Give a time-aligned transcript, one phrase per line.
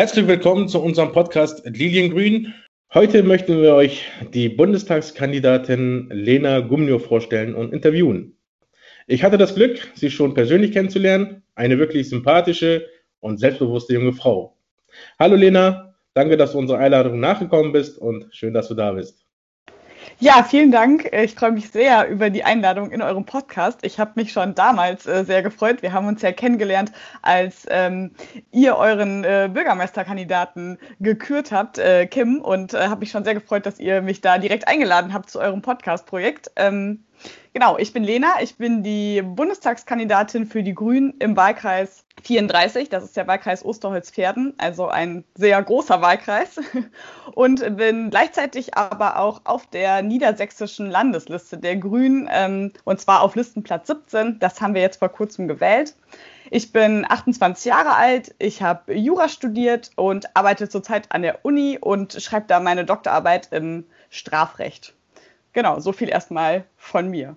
[0.00, 2.54] Herzlich willkommen zu unserem Podcast Liliengrün.
[2.94, 8.34] Heute möchten wir euch die Bundestagskandidatin Lena Gumnio vorstellen und interviewen.
[9.08, 11.42] Ich hatte das Glück, sie schon persönlich kennenzulernen.
[11.54, 12.86] Eine wirklich sympathische
[13.20, 14.56] und selbstbewusste junge Frau.
[15.18, 19.26] Hallo Lena, danke, dass du unserer Einladung nachgekommen bist und schön, dass du da bist.
[20.22, 21.10] Ja, vielen Dank.
[21.14, 23.78] Ich freue mich sehr über die Einladung in eurem Podcast.
[23.86, 25.80] Ich habe mich schon damals äh, sehr gefreut.
[25.80, 26.92] Wir haben uns ja kennengelernt,
[27.22, 28.10] als ähm,
[28.50, 33.64] ihr euren äh, Bürgermeisterkandidaten gekürt habt, äh, Kim, und äh, habe mich schon sehr gefreut,
[33.64, 36.50] dass ihr mich da direkt eingeladen habt zu eurem Podcast-Projekt.
[36.56, 37.02] Ähm,
[37.52, 43.02] Genau, ich bin Lena, ich bin die Bundestagskandidatin für die Grünen im Wahlkreis 34, das
[43.02, 46.60] ist der Wahlkreis Osterholz-Pferden, also ein sehr großer Wahlkreis.
[47.34, 53.34] Und bin gleichzeitig aber auch auf der niedersächsischen Landesliste der Grünen ähm, und zwar auf
[53.34, 55.96] Listenplatz 17, das haben wir jetzt vor kurzem gewählt.
[56.52, 61.78] Ich bin 28 Jahre alt, ich habe Jura studiert und arbeite zurzeit an der Uni
[61.80, 64.94] und schreibe da meine Doktorarbeit im Strafrecht
[65.52, 67.36] genau, so viel erstmal von mir.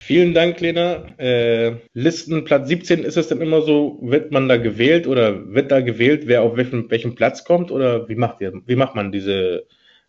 [0.00, 1.06] Vielen Dank, Lena.
[1.18, 5.80] Äh, Listenplatz 17, ist es denn immer so, wird man da gewählt oder wird da
[5.80, 9.66] gewählt, wer auf welchem, welchem Platz kommt oder wie macht ihr, wie macht man diese,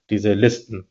[0.10, 0.88] diese Listen?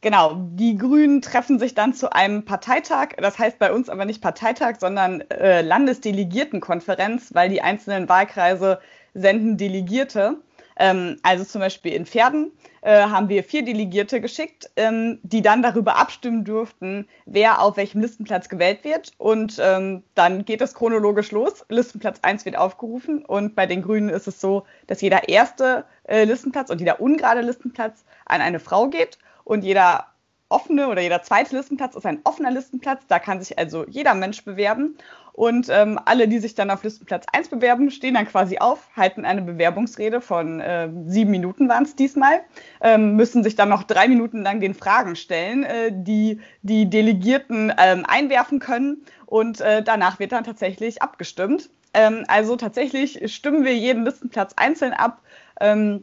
[0.00, 3.16] Genau, die Grünen treffen sich dann zu einem Parteitag.
[3.18, 8.78] Das heißt bei uns aber nicht Parteitag, sondern äh, Landesdelegiertenkonferenz, weil die einzelnen Wahlkreise
[9.14, 10.36] senden Delegierte.
[10.78, 15.62] Ähm, also zum Beispiel in Pferden äh, haben wir vier Delegierte geschickt, ähm, die dann
[15.62, 19.12] darüber abstimmen durften, wer auf welchem Listenplatz gewählt wird.
[19.18, 21.64] Und ähm, dann geht es chronologisch los.
[21.68, 26.24] Listenplatz 1 wird aufgerufen und bei den Grünen ist es so, dass jeder erste äh,
[26.24, 30.06] Listenplatz und jeder ungerade Listenplatz an eine Frau geht und jeder
[30.48, 33.02] offene oder jeder zweite Listenplatz ist ein offener Listenplatz.
[33.08, 34.96] Da kann sich also jeder Mensch bewerben.
[35.32, 39.24] Und ähm, alle, die sich dann auf Listenplatz 1 bewerben, stehen dann quasi auf, halten
[39.24, 42.40] eine Bewerbungsrede von äh, sieben Minuten waren es diesmal,
[42.80, 47.72] ähm, müssen sich dann noch drei Minuten lang den Fragen stellen, äh, die die Delegierten
[47.78, 49.04] ähm, einwerfen können.
[49.26, 51.70] Und äh, danach wird dann tatsächlich abgestimmt.
[51.94, 55.20] Ähm, also tatsächlich stimmen wir jeden Listenplatz einzeln ab.
[55.60, 56.02] Ähm,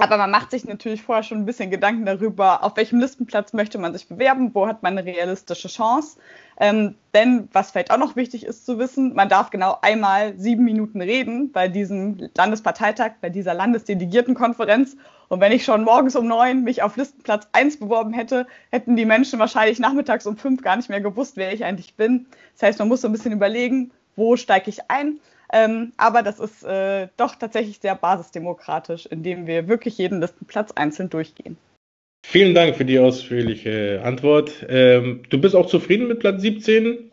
[0.00, 3.78] aber man macht sich natürlich vorher schon ein bisschen Gedanken darüber, auf welchem Listenplatz möchte
[3.78, 6.18] man sich bewerben, wo hat man eine realistische Chance.
[6.58, 10.64] Ähm, denn was vielleicht auch noch wichtig ist zu wissen, man darf genau einmal sieben
[10.64, 14.96] Minuten reden bei diesem Landesparteitag, bei dieser Landesdelegiertenkonferenz.
[15.28, 19.04] Und wenn ich schon morgens um neun mich auf Listenplatz eins beworben hätte, hätten die
[19.04, 22.26] Menschen wahrscheinlich nachmittags um fünf gar nicht mehr gewusst, wer ich eigentlich bin.
[22.54, 25.20] Das heißt, man muss so ein bisschen überlegen, wo steige ich ein
[25.52, 31.10] ähm, aber das ist äh, doch tatsächlich sehr basisdemokratisch, indem wir wirklich jeden Listenplatz einzeln
[31.10, 31.56] durchgehen.
[32.26, 34.64] Vielen Dank für die ausführliche Antwort.
[34.68, 37.10] Ähm, du bist auch zufrieden mit Platz 17?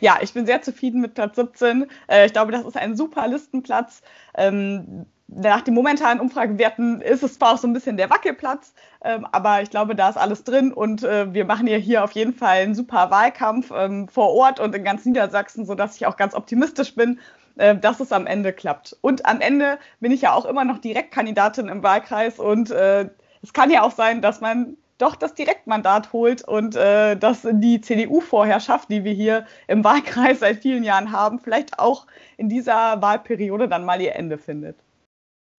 [0.00, 1.86] Ja, ich bin sehr zufrieden mit Platz 17.
[2.08, 4.02] Äh, ich glaube, das ist ein super Listenplatz.
[4.36, 9.26] Ähm, nach den momentanen Umfragewerten ist es zwar auch so ein bisschen der Wackelplatz, ähm,
[9.30, 12.34] aber ich glaube, da ist alles drin und äh, wir machen ja hier auf jeden
[12.34, 16.34] Fall einen super Wahlkampf ähm, vor Ort und in ganz Niedersachsen, sodass ich auch ganz
[16.34, 17.18] optimistisch bin,
[17.56, 18.96] äh, dass es am Ende klappt.
[19.00, 23.08] Und am Ende bin ich ja auch immer noch Direktkandidatin im Wahlkreis und äh,
[23.42, 27.80] es kann ja auch sein, dass man doch das Direktmandat holt und äh, dass die
[27.80, 33.68] CDU-Vorherrschaft, die wir hier im Wahlkreis seit vielen Jahren haben, vielleicht auch in dieser Wahlperiode
[33.68, 34.76] dann mal ihr Ende findet.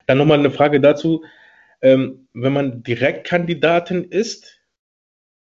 [0.08, 1.24] Dann nochmal eine Frage dazu.
[1.82, 4.62] Ähm, wenn man Direktkandidatin ist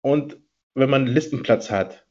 [0.00, 0.38] und
[0.74, 2.06] wenn man Listenplatz hat,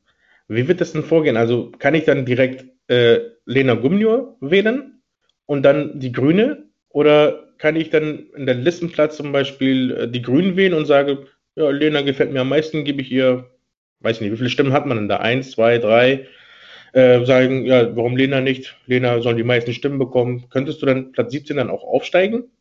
[0.47, 1.37] wie wird das denn vorgehen?
[1.37, 5.01] Also kann ich dann direkt äh, Lena Gumnior wählen
[5.45, 6.65] und dann die Grüne?
[6.89, 11.27] Oder kann ich dann in der Listenplatz zum Beispiel äh, die Grünen wählen und sage,
[11.55, 13.49] ja, Lena gefällt mir am meisten, gebe ich ihr,
[14.01, 15.17] weiß nicht, wie viele Stimmen hat man denn da?
[15.17, 16.27] Eins, zwei, drei?
[16.93, 18.75] Äh, sagen, ja, warum Lena nicht?
[18.85, 20.49] Lena soll die meisten Stimmen bekommen.
[20.49, 22.51] Könntest du dann Platz 17 dann auch aufsteigen?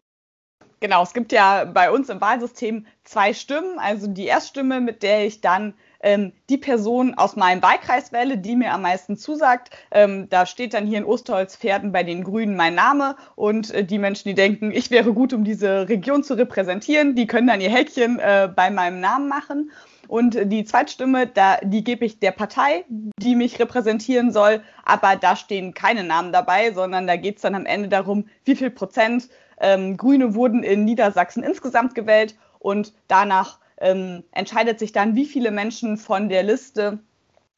[0.80, 3.78] Genau, es gibt ja bei uns im Wahlsystem zwei Stimmen.
[3.78, 8.56] Also die Erststimme, mit der ich dann ähm, die Person aus meinem Wahlkreis wähle, die
[8.56, 9.76] mir am meisten zusagt.
[9.90, 13.98] Ähm, da steht dann hier in Osterholz-Pferden bei den Grünen mein Name und äh, die
[13.98, 17.70] Menschen, die denken, ich wäre gut, um diese Region zu repräsentieren, die können dann ihr
[17.70, 19.70] Häkchen äh, bei meinem Namen machen.
[20.08, 24.60] Und die Zweitstimme, da, die gebe ich der Partei, die mich repräsentieren soll.
[24.84, 28.56] Aber da stehen keine Namen dabei, sondern da geht es dann am Ende darum, wie
[28.56, 29.28] viel Prozent
[29.60, 32.36] ähm, Grüne wurden in Niedersachsen insgesamt gewählt.
[32.58, 36.98] Und danach ähm, entscheidet sich dann, wie viele Menschen von der Liste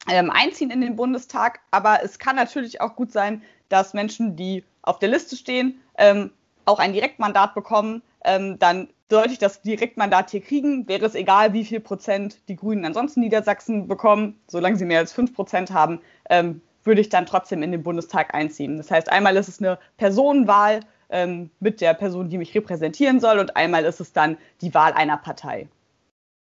[0.09, 1.59] ähm, einziehen in den Bundestag.
[1.71, 6.31] Aber es kann natürlich auch gut sein, dass Menschen, die auf der Liste stehen, ähm,
[6.65, 8.01] auch ein Direktmandat bekommen.
[8.23, 12.55] Ähm, dann sollte ich das Direktmandat hier kriegen, wäre es egal, wie viel Prozent die
[12.55, 14.39] Grünen ansonsten Niedersachsen bekommen.
[14.47, 18.33] Solange sie mehr als fünf Prozent haben, ähm, würde ich dann trotzdem in den Bundestag
[18.33, 18.77] einziehen.
[18.77, 20.81] Das heißt, einmal ist es eine Personenwahl
[21.13, 24.91] ähm, mit der Person, die mich repräsentieren soll und einmal ist es dann die Wahl
[24.91, 25.67] einer Partei.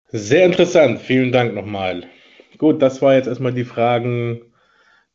[0.07, 2.07] Sehr interessant, vielen Dank nochmal.
[2.57, 4.41] Gut, das war jetzt erstmal die Fragen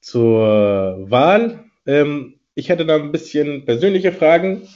[0.00, 1.64] zur Wahl.
[1.86, 4.68] Ähm, ich hätte da ein bisschen persönliche Fragen.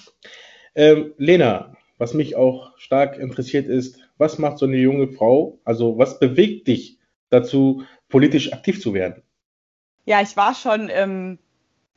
[0.75, 5.99] Ähm, Lena, was mich auch stark interessiert ist, was macht so eine junge Frau, also
[5.99, 6.99] was bewegt dich
[7.29, 9.23] dazu, politisch aktiv zu werden?
[10.05, 11.39] Ja, ich war schon ähm,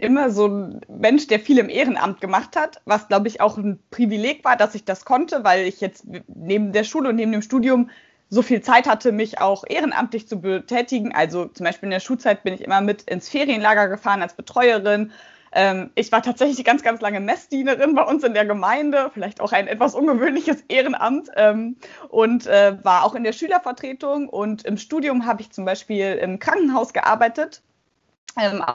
[0.04, 3.80] immer so ein Mensch, der viel im Ehrenamt gemacht hat, was glaube ich auch ein
[3.90, 7.42] Privileg war, dass ich das konnte, weil ich jetzt neben der Schule und neben dem
[7.42, 7.90] Studium
[8.30, 11.14] so viel Zeit hatte, mich auch ehrenamtlich zu betätigen.
[11.14, 15.12] Also zum Beispiel in der Schulzeit bin ich immer mit ins Ferienlager gefahren als Betreuerin.
[15.54, 19.52] Ähm, ich war tatsächlich ganz, ganz lange Messdienerin bei uns in der Gemeinde, vielleicht auch
[19.52, 21.78] ein etwas ungewöhnliches Ehrenamt ähm,
[22.10, 26.40] und äh, war auch in der Schülervertretung und im Studium habe ich zum Beispiel im
[26.40, 27.62] Krankenhaus gearbeitet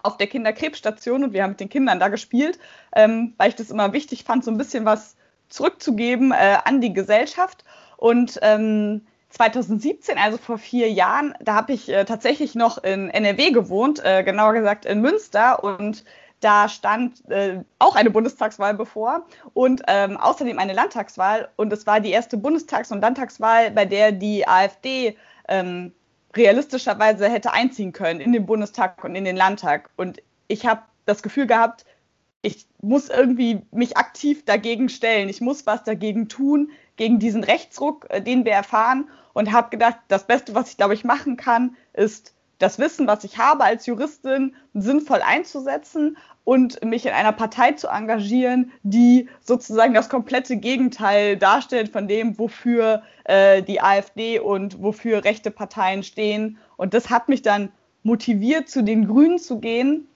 [0.02, 2.58] auf der Kinderkrebsstation und wir haben mit den Kindern da gespielt,
[2.94, 5.16] ähm, weil ich das immer wichtig fand, so ein bisschen was
[5.48, 7.64] zurückzugeben äh, an die Gesellschaft.
[7.96, 13.50] Und ähm, 2017, also vor vier Jahren, da habe ich äh, tatsächlich noch in NRW
[13.50, 16.04] gewohnt, äh, genauer gesagt in Münster und
[16.40, 21.48] da stand äh, auch eine Bundestagswahl bevor und ähm, außerdem eine Landtagswahl.
[21.56, 25.16] Und es war die erste Bundestags- und Landtagswahl, bei der die AfD
[25.48, 25.92] ähm,
[26.34, 29.90] realistischerweise hätte einziehen können in den Bundestag und in den Landtag.
[29.96, 31.84] Und ich habe das Gefühl gehabt,
[32.42, 35.28] ich muss irgendwie mich aktiv dagegen stellen.
[35.28, 39.08] Ich muss was dagegen tun, gegen diesen Rechtsruck, äh, den wir erfahren.
[39.32, 43.24] Und habe gedacht, das Beste, was ich, glaube ich, machen kann, ist das Wissen, was
[43.24, 46.16] ich habe als Juristin, sinnvoll einzusetzen
[46.48, 52.38] und mich in einer Partei zu engagieren, die sozusagen das komplette Gegenteil darstellt von dem,
[52.38, 56.56] wofür äh, die AfD und wofür rechte Parteien stehen.
[56.78, 57.68] Und das hat mich dann
[58.02, 60.08] motiviert, zu den Grünen zu gehen.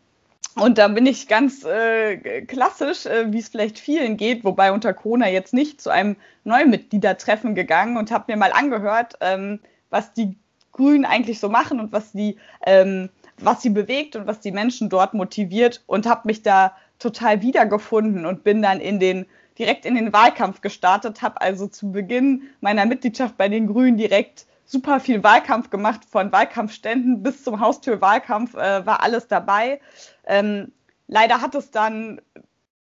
[0.55, 4.94] Und da bin ich ganz äh, klassisch, äh, wie es vielleicht vielen geht, wobei unter
[4.94, 10.38] Corona jetzt nicht zu einem Neumitgliedertreffen gegangen und habe mir mal angehört, ähm, was die
[10.73, 13.11] Grünen eigentlich so machen und was die ähm,
[13.44, 18.27] was sie bewegt und was die Menschen dort motiviert und habe mich da total wiedergefunden
[18.27, 19.27] und bin dann in den
[19.59, 24.47] direkt in den Wahlkampf gestartet, habe also zu Beginn meiner Mitgliedschaft bei den Grünen direkt
[24.65, 29.81] super viel Wahlkampf gemacht, von Wahlkampfständen bis zum Haustürwahlkampf äh, war alles dabei.
[30.27, 30.73] Ähm,
[31.06, 32.21] leider hat es dann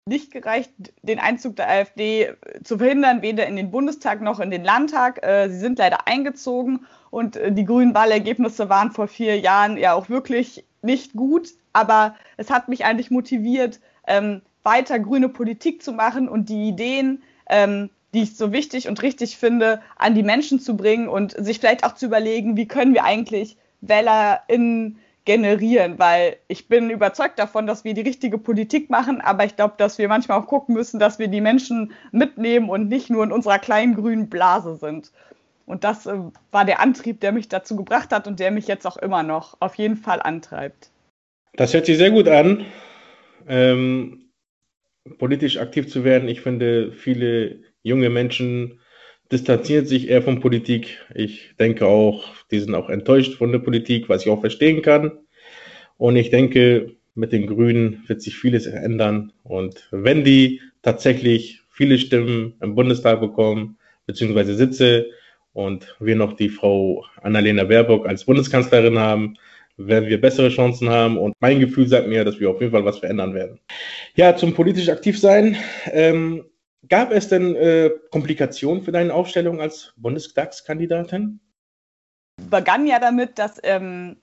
[0.05, 4.63] nicht gereicht, den Einzug der AfD zu verhindern, weder in den Bundestag noch in den
[4.63, 5.23] Landtag.
[5.25, 9.93] Äh, sie sind leider eingezogen und äh, die grünen Wahlergebnisse waren vor vier Jahren ja
[9.93, 11.49] auch wirklich nicht gut.
[11.71, 17.21] Aber es hat mich eigentlich motiviert, ähm, weiter grüne Politik zu machen und die Ideen,
[17.47, 21.59] ähm, die ich so wichtig und richtig finde, an die Menschen zu bringen und sich
[21.59, 27.67] vielleicht auch zu überlegen, wie können wir eigentlich WählerInnen generieren, weil ich bin überzeugt davon,
[27.67, 30.99] dass wir die richtige Politik machen, aber ich glaube, dass wir manchmal auch gucken müssen,
[30.99, 35.11] dass wir die Menschen mitnehmen und nicht nur in unserer kleinen grünen Blase sind.
[35.65, 36.17] Und das äh,
[36.51, 39.57] war der Antrieb, der mich dazu gebracht hat und der mich jetzt auch immer noch
[39.61, 40.91] auf jeden Fall antreibt.
[41.55, 42.65] Das hört sich sehr gut an,
[43.47, 44.29] ähm,
[45.19, 46.27] politisch aktiv zu werden.
[46.27, 48.79] Ich finde, viele junge Menschen
[49.31, 50.99] distanziert sich eher von Politik.
[51.13, 55.11] Ich denke auch, die sind auch enttäuscht von der Politik, was ich auch verstehen kann.
[55.97, 59.31] Und ich denke, mit den Grünen wird sich vieles ändern.
[59.43, 65.07] Und wenn die tatsächlich viele Stimmen im Bundestag bekommen, beziehungsweise Sitze,
[65.53, 69.37] und wir noch die Frau Annalena Baerbock als Bundeskanzlerin haben,
[69.77, 71.17] werden wir bessere Chancen haben.
[71.17, 73.59] Und mein Gefühl sagt mir, dass wir auf jeden Fall was verändern werden.
[74.15, 75.55] Ja, zum politisch aktiv sein.
[75.91, 76.45] Ähm,
[76.89, 81.39] Gab es denn äh, Komplikationen für deine Aufstellung als Bundestagskandidatin?
[82.49, 84.17] Begann ja damit, dass ähm,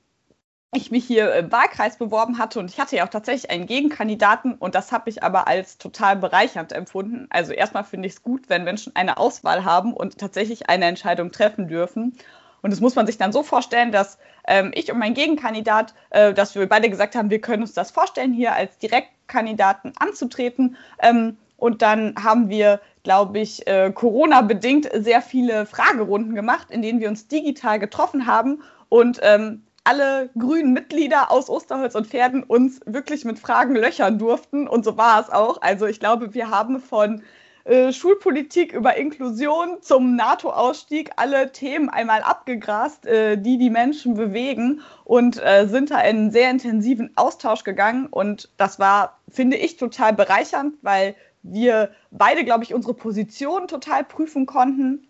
[0.72, 4.54] ich mich hier im Wahlkreis beworben hatte und ich hatte ja auch tatsächlich einen Gegenkandidaten
[4.54, 7.26] und das habe ich aber als total bereichernd empfunden.
[7.30, 11.32] Also erstmal finde ich es gut, wenn Menschen eine Auswahl haben und tatsächlich eine Entscheidung
[11.32, 12.16] treffen dürfen.
[12.62, 16.32] Und das muss man sich dann so vorstellen, dass ähm, ich und mein Gegenkandidat, äh,
[16.32, 20.76] dass wir beide gesagt haben, wir können uns das vorstellen, hier als Direktkandidaten anzutreten.
[21.00, 27.00] Ähm, und dann haben wir, glaube ich, äh, Corona-bedingt sehr viele Fragerunden gemacht, in denen
[27.00, 32.80] wir uns digital getroffen haben und ähm, alle grünen Mitglieder aus Osterholz und Pferden uns
[32.86, 34.68] wirklich mit Fragen löchern durften.
[34.68, 35.60] Und so war es auch.
[35.62, 37.24] Also ich glaube, wir haben von
[37.64, 44.80] äh, Schulpolitik über Inklusion zum NATO-Ausstieg alle Themen einmal abgegrast, äh, die die Menschen bewegen
[45.02, 48.06] und äh, sind da in einen sehr intensiven Austausch gegangen.
[48.06, 54.04] Und das war, finde ich, total bereichernd, weil wir beide, glaube ich, unsere Position total
[54.04, 55.09] prüfen konnten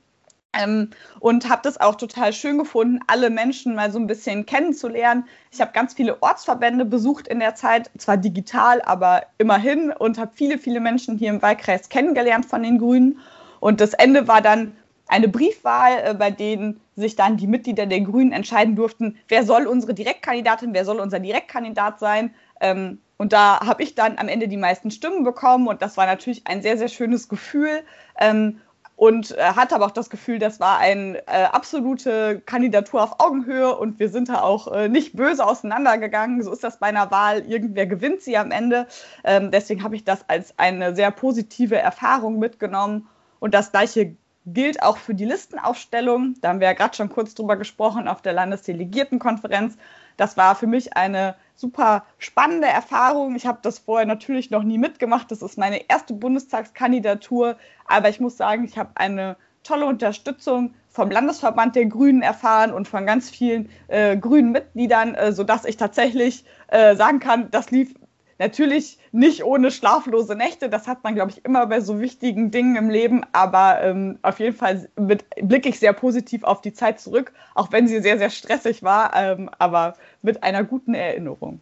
[0.53, 0.91] Ähm,
[1.21, 5.25] und habe das auch total schön gefunden, alle Menschen mal so ein bisschen kennenzulernen.
[5.53, 10.33] Ich habe ganz viele Ortsverbände besucht in der Zeit, zwar digital, aber immerhin und habe
[10.35, 13.21] viele, viele Menschen hier im Wahlkreis kennengelernt von den Grünen.
[13.61, 14.73] Und das Ende war dann
[15.07, 19.67] eine Briefwahl, äh, bei denen sich dann die Mitglieder der Grünen entscheiden durften, wer soll
[19.67, 22.35] unsere Direktkandidatin, wer soll unser Direktkandidat sein.
[22.61, 26.07] Ähm, und da habe ich dann am Ende die meisten Stimmen bekommen und das war
[26.07, 27.83] natürlich ein sehr, sehr schönes Gefühl.
[28.19, 28.61] Ähm,
[29.01, 33.75] und äh, hatte aber auch das Gefühl, das war eine äh, absolute Kandidatur auf Augenhöhe
[33.75, 36.43] und wir sind da auch äh, nicht böse auseinandergegangen.
[36.43, 37.47] So ist das bei einer Wahl.
[37.47, 38.87] Irgendwer gewinnt sie am Ende.
[39.25, 43.09] Ähm, deswegen habe ich das als eine sehr positive Erfahrung mitgenommen.
[43.39, 46.35] Und das gleiche gilt auch für die Listenaufstellung.
[46.43, 49.79] Da haben wir ja gerade schon kurz drüber gesprochen auf der Landesdelegiertenkonferenz.
[50.17, 53.37] Das war für mich eine super spannende Erfahrung.
[53.37, 55.31] Ich habe das vorher natürlich noch nie mitgemacht.
[55.31, 57.57] Das ist meine erste Bundestagskandidatur.
[57.87, 62.89] Aber ich muss sagen, ich habe eine tolle Unterstützung vom Landesverband der Grünen erfahren und
[62.89, 67.95] von ganz vielen äh, grünen Mitgliedern, äh, sodass ich tatsächlich äh, sagen kann, das lief
[68.41, 72.75] Natürlich nicht ohne schlaflose Nächte, das hat man, glaube ich, immer bei so wichtigen Dingen
[72.75, 77.35] im Leben, aber ähm, auf jeden Fall blicke ich sehr positiv auf die Zeit zurück,
[77.55, 79.93] auch wenn sie sehr, sehr stressig war, ähm, aber
[80.23, 81.61] mit einer guten Erinnerung.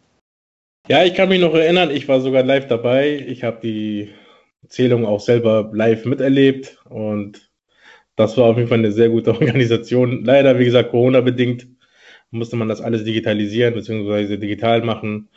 [0.87, 3.25] Ja, ich kann mich noch erinnern, ich war sogar live dabei.
[3.27, 4.15] Ich habe die
[4.69, 7.51] Zählung auch selber live miterlebt und
[8.15, 10.25] das war auf jeden Fall eine sehr gute Organisation.
[10.25, 11.67] Leider, wie gesagt, Corona-bedingt
[12.31, 14.37] musste man das alles digitalisieren bzw.
[14.37, 15.29] digital machen.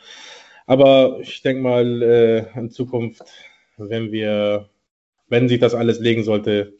[0.66, 3.22] Aber ich denke mal, äh, in Zukunft,
[3.76, 4.68] wenn wir,
[5.28, 6.74] wenn sich das alles legen sollte,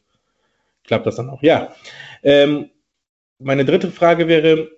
[0.85, 1.43] klappt das dann auch.
[1.43, 1.75] Ja.
[2.23, 2.71] Ähm,
[3.39, 4.71] meine dritte Frage wäre,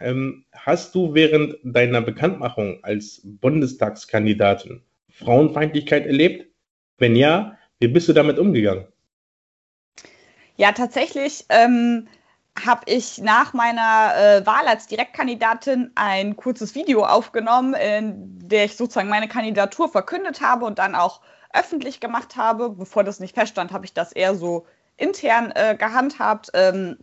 [0.00, 6.46] ähm, hast du während deiner Bekanntmachung als Bundestagskandidatin Frauenfeindlichkeit erlebt?
[6.98, 8.86] Wenn ja, wie bist du damit umgegangen?
[10.56, 12.06] Ja, tatsächlich ähm,
[12.62, 18.76] habe ich nach meiner äh, Wahl als Direktkandidatin ein kurzes Video aufgenommen, in der ich
[18.76, 21.20] sozusagen meine Kandidatur verkündet habe und dann auch
[21.52, 22.70] öffentlich gemacht habe.
[22.70, 26.98] Bevor das nicht feststand, habe ich das eher so intern äh, gehandhabt ähm,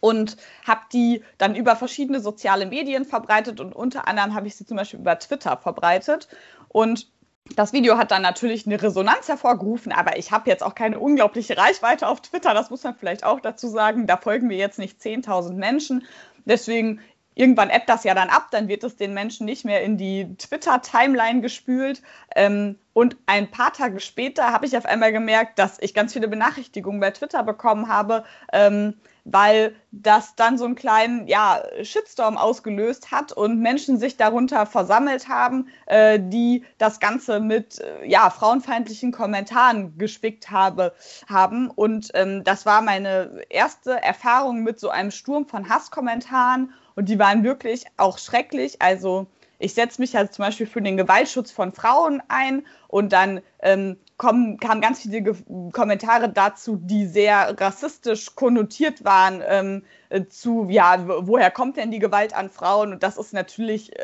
[0.00, 4.64] und habe die dann über verschiedene soziale Medien verbreitet und unter anderem habe ich sie
[4.64, 6.28] zum Beispiel über Twitter verbreitet
[6.68, 7.10] und
[7.56, 11.56] das Video hat dann natürlich eine Resonanz hervorgerufen, aber ich habe jetzt auch keine unglaubliche
[11.56, 14.06] Reichweite auf Twitter, das muss man vielleicht auch dazu sagen.
[14.06, 16.06] Da folgen mir jetzt nicht 10.000 Menschen.
[16.44, 17.00] Deswegen
[17.34, 20.36] irgendwann ebbt das ja dann ab, dann wird es den Menschen nicht mehr in die
[20.36, 22.02] Twitter-Timeline gespült.
[22.34, 26.28] Ähm, und ein paar Tage später habe ich auf einmal gemerkt, dass ich ganz viele
[26.28, 28.94] Benachrichtigungen bei Twitter bekommen habe, ähm,
[29.32, 35.28] weil das dann so einen kleinen ja, Shitstorm ausgelöst hat und Menschen sich darunter versammelt
[35.28, 40.94] haben, äh, die das Ganze mit äh, ja, frauenfeindlichen Kommentaren gespickt habe,
[41.28, 41.70] haben.
[41.70, 47.18] Und ähm, das war meine erste Erfahrung mit so einem Sturm von Hasskommentaren und die
[47.18, 48.82] waren wirklich auch schrecklich.
[48.82, 49.26] Also
[49.58, 53.98] ich setze mich ja zum Beispiel für den Gewaltschutz von Frauen ein und dann ähm,
[54.20, 55.34] kommen, kamen ganz viele Ge
[55.72, 62.00] Kommentare dazu, die sehr rassistisch konnotiert waren, ähm, äh, zu, ja, woher kommt denn die
[62.00, 62.92] Gewalt an Frauen?
[62.92, 64.02] Und das ist natürlich äh,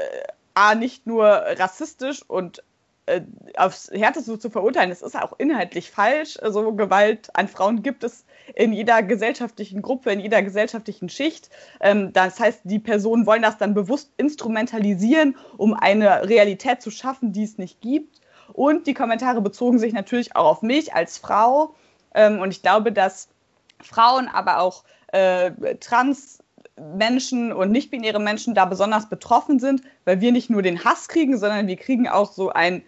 [0.55, 2.65] A, nicht nur rassistisch und
[3.05, 3.21] äh,
[3.59, 6.39] aufs Härteste zu verurteilen, das ist auch inhaltlich falsch.
[6.41, 11.51] Also Gewalt an Frauen gibt es in jeder gesellschaftlichen Gruppe, in jeder gesellschaftlichen Schicht.
[11.79, 17.35] Ähm, das heißt, die Personen wollen das dann bewusst instrumentalisieren, um eine Realität zu schaffen,
[17.35, 18.23] die es nicht gibt.
[18.53, 21.75] Und die Kommentare bezogen sich natürlich auch auf mich als Frau.
[22.15, 23.29] Ähm, und ich glaube, dass
[23.83, 25.51] Frauen, aber auch äh,
[25.81, 26.39] Trans
[26.77, 31.39] Menschen und nicht-binäre Menschen da besonders betroffen sind, weil wir nicht nur den Hass kriegen,
[31.39, 32.83] sondern wir kriegen auch so ein,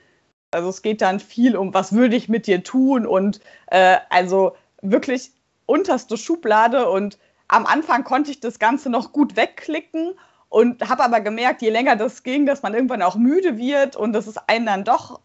[0.50, 4.56] also es geht dann viel um, was würde ich mit dir tun und äh, also
[4.82, 5.32] wirklich
[5.66, 10.12] unterste Schublade und am Anfang konnte ich das Ganze noch gut wegklicken
[10.50, 14.12] und habe aber gemerkt, je länger das ging, dass man irgendwann auch müde wird und
[14.12, 15.20] dass es einen dann doch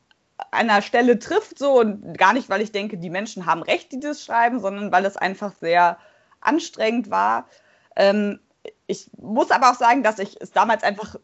[0.51, 3.99] einer Stelle trifft so und gar nicht, weil ich denke, die Menschen haben recht, die
[3.99, 5.97] das schreiben, sondern weil es einfach sehr
[6.41, 7.47] anstrengend war.
[7.95, 8.39] Ähm,
[8.87, 11.15] ich muss aber auch sagen, dass ich es damals einfach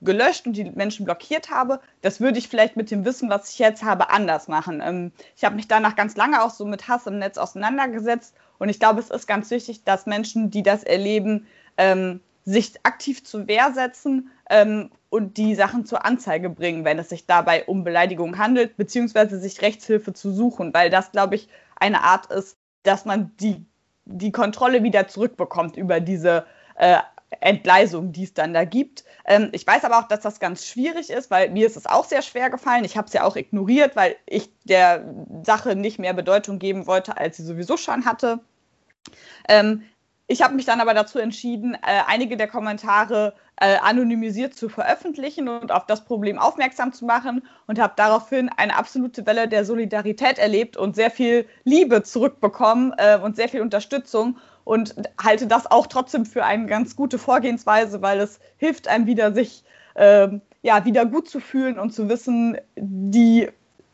[0.00, 1.80] gelöscht und die Menschen blockiert habe.
[2.00, 4.80] Das würde ich vielleicht mit dem Wissen, was ich jetzt habe, anders machen.
[4.84, 8.68] Ähm, ich habe mich danach ganz lange auch so mit Hass im Netz auseinandergesetzt und
[8.68, 11.46] ich glaube, es ist ganz wichtig, dass Menschen, die das erleben,
[11.76, 17.10] ähm, sich aktiv zur Wehr setzen ähm, und die Sachen zur Anzeige bringen, wenn es
[17.10, 22.02] sich dabei um Beleidigung handelt, beziehungsweise sich Rechtshilfe zu suchen, weil das, glaube ich, eine
[22.04, 23.66] Art ist, dass man die,
[24.06, 26.98] die Kontrolle wieder zurückbekommt über diese äh,
[27.40, 29.04] Entgleisung, die es dann da gibt.
[29.26, 32.06] Ähm, ich weiß aber auch, dass das ganz schwierig ist, weil mir ist es auch
[32.06, 32.84] sehr schwer gefallen.
[32.86, 35.04] Ich habe es ja auch ignoriert, weil ich der
[35.44, 38.40] Sache nicht mehr Bedeutung geben wollte, als sie sowieso schon hatte.
[39.50, 39.82] Ähm,
[40.30, 45.48] ich habe mich dann aber dazu entschieden, äh, einige der Kommentare äh, anonymisiert zu veröffentlichen
[45.48, 50.38] und auf das Problem aufmerksam zu machen und habe daraufhin eine absolute Welle der Solidarität
[50.38, 55.86] erlebt und sehr viel Liebe zurückbekommen äh, und sehr viel Unterstützung und halte das auch
[55.86, 59.64] trotzdem für eine ganz gute Vorgehensweise, weil es hilft einem wieder, sich
[59.96, 63.48] ähm, ja wieder gut zu fühlen und zu wissen, die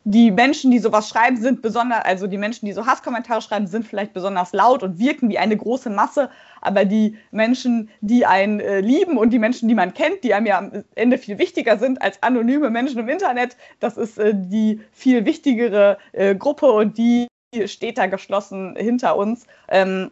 [0.07, 3.87] die Menschen, die sowas schreiben, sind besonders, also die Menschen, die so Hasskommentare schreiben, sind
[3.87, 6.29] vielleicht besonders laut und wirken wie eine große Masse,
[6.61, 10.45] aber die Menschen, die einen äh, lieben und die Menschen, die man kennt, die einem
[10.45, 14.79] ja am Ende viel wichtiger sind als anonyme Menschen im Internet, das ist äh, die
[14.91, 17.27] viel wichtigere äh, Gruppe und die
[17.65, 19.47] steht da geschlossen hinter uns.
[19.69, 20.11] Ähm,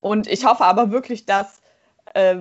[0.00, 1.62] und ich hoffe aber wirklich, dass
[2.14, 2.36] äh,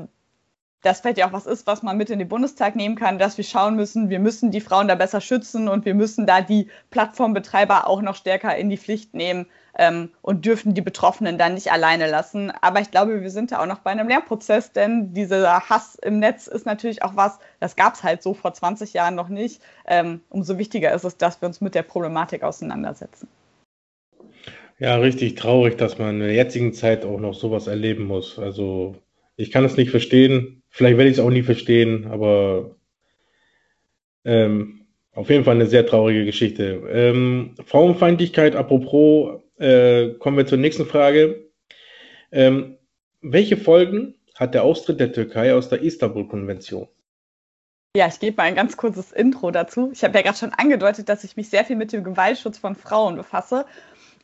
[0.82, 3.38] das vielleicht ja auch was ist, was man mit in den Bundestag nehmen kann, dass
[3.38, 6.68] wir schauen müssen, wir müssen die Frauen da besser schützen und wir müssen da die
[6.90, 9.46] Plattformbetreiber auch noch stärker in die Pflicht nehmen
[9.78, 12.52] ähm, und dürfen die Betroffenen dann nicht alleine lassen.
[12.62, 16.20] Aber ich glaube, wir sind da auch noch bei einem Lernprozess, denn dieser Hass im
[16.20, 19.62] Netz ist natürlich auch was, das gab es halt so vor 20 Jahren noch nicht.
[19.86, 23.28] Ähm, umso wichtiger ist es, dass wir uns mit der Problematik auseinandersetzen.
[24.80, 28.40] Ja, richtig traurig, dass man in der jetzigen Zeit auch noch sowas erleben muss.
[28.40, 28.96] Also
[29.36, 32.76] ich kann es nicht verstehen, Vielleicht werde ich es auch nie verstehen, aber
[34.24, 36.82] ähm, auf jeden Fall eine sehr traurige Geschichte.
[36.90, 41.52] Ähm, Frauenfeindlichkeit, apropos, äh, kommen wir zur nächsten Frage.
[42.32, 42.78] Ähm,
[43.22, 46.88] welche Folgen hat der Austritt der Türkei aus der Istanbul-Konvention?
[47.98, 49.92] Ja, ich gebe mal ein ganz kurzes Intro dazu.
[49.92, 52.76] Ich habe ja gerade schon angedeutet, dass ich mich sehr viel mit dem Gewaltschutz von
[52.76, 53.66] Frauen befasse.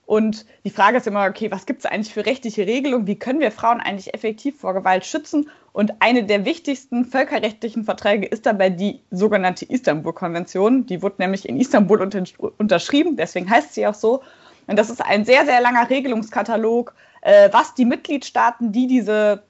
[0.08, 3.08] Und die Frage ist immer, okay, was gibt es eigentlich für rechtliche Regelungen?
[3.08, 5.50] Wie können wir Frauen eigentlich effektiv vor Gewalt schützen?
[5.74, 10.86] Und eine der wichtigsten völkerrechtlichen Verträge ist dabei die sogenannte Istanbul-Konvention.
[10.86, 12.24] Die wurde nämlich in Istanbul unter
[12.58, 14.24] unterschrieben, deswegen heißt sie auch so.
[14.66, 19.44] Und das ist ein sehr, sehr langer Regelungskatalog, äh, was die Mitgliedstaaten, die diese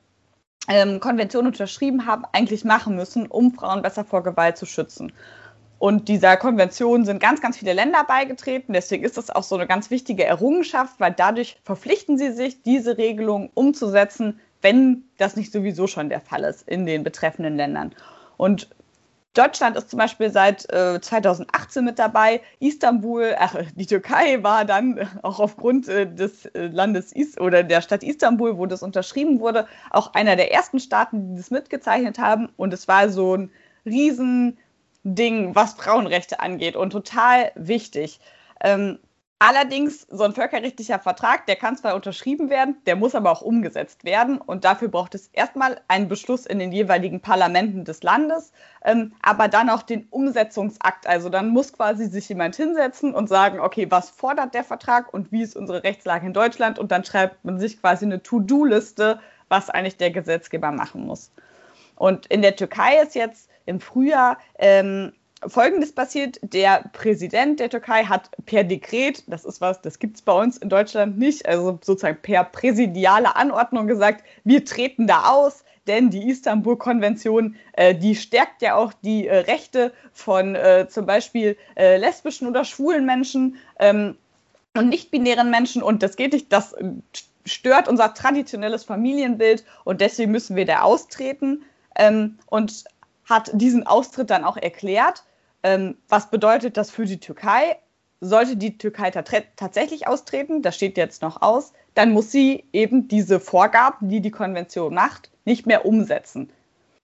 [0.68, 5.14] ähm, Konvention unterschrieben haben, eigentlich machen müssen, um Frauen besser vor Gewalt zu schützen.
[5.80, 8.74] Und dieser Konvention sind ganz, ganz viele Länder beigetreten.
[8.74, 12.98] Deswegen ist das auch so eine ganz wichtige Errungenschaft, weil dadurch verpflichten sie sich, diese
[12.98, 17.94] Regelung umzusetzen, wenn das nicht sowieso schon der Fall ist in den betreffenden Ländern.
[18.38, 18.70] Und
[19.38, 22.42] Deutschland ist zum Beispiel seit äh, 2018 mit dabei.
[22.60, 27.82] Istanbul, ach, die Türkei war dann auch aufgrund äh, des äh, Landes Is oder der
[27.82, 32.50] Stadt Istanbul, wo das unterschrieben wurde, auch einer der ersten Staaten, die das mitgezeichnet haben.
[32.58, 33.52] Und es war so ein
[33.86, 34.58] riesen
[35.16, 38.20] Ding, was Frauenrechte angeht und total wichtig.
[38.62, 39.00] Ähm,
[39.40, 44.04] allerdings, so ein völkerrechtlicher Vertrag, der kann zwar unterschrieben werden, der muss aber auch umgesetzt
[44.04, 48.52] werden und dafür braucht es erstmal einen Beschluss in den jeweiligen Parlamenten des Landes,
[48.84, 51.08] ähm, aber dann auch den Umsetzungsakt.
[51.08, 55.32] Also dann muss quasi sich jemand hinsetzen und sagen, okay, was fordert der Vertrag und
[55.32, 59.70] wie ist unsere Rechtslage in Deutschland und dann schreibt man sich quasi eine To-Do-Liste, was
[59.70, 61.32] eigentlich der Gesetzgeber machen muss.
[61.96, 65.14] Und in der Türkei ist jetzt im Frühjahr ähm,
[65.46, 66.40] Folgendes passiert.
[66.42, 70.58] Der Präsident der Türkei hat per Dekret, das ist was, das gibt es bei uns
[70.58, 76.30] in Deutschland nicht, also sozusagen per präsidiale Anordnung gesagt, wir treten da aus, denn die
[76.30, 82.48] Istanbul-Konvention, äh, die stärkt ja auch die äh, Rechte von äh, zum Beispiel äh, lesbischen
[82.48, 84.18] oder schwulen Menschen ähm,
[84.76, 86.76] und nicht-binären Menschen und das geht nicht, das
[87.46, 91.64] stört unser traditionelles Familienbild und deswegen müssen wir da austreten.
[91.96, 92.84] Ähm, und
[93.28, 95.24] hat diesen Austritt dann auch erklärt.
[95.64, 97.78] Ähm, was bedeutet das für die Türkei?
[98.20, 103.40] Sollte die Türkei tatsächlich austreten, das steht jetzt noch aus, dann muss sie eben diese
[103.40, 106.50] Vorgaben, die die Konvention macht, nicht mehr umsetzen.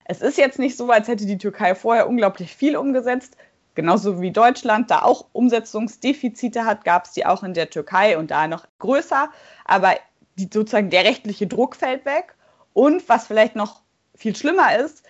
[0.06, 3.38] Es ist jetzt nicht so, als hätte die Türkei vorher unglaublich viel umgesetzt.
[3.76, 8.32] Genauso wie Deutschland da auch Umsetzungsdefizite hat, gab es die auch in der Türkei und
[8.32, 9.30] da noch größer.
[9.66, 9.96] Aber
[10.38, 12.36] die, sozusagen der rechtliche Druck fällt weg.
[12.74, 13.82] Und was vielleicht noch
[14.16, 15.04] viel schlimmer ist,